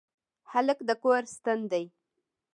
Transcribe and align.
هلک 0.51 0.79
د 0.87 0.89
کور 1.03 1.21
ستن 1.35 1.59
دی. 1.71 1.85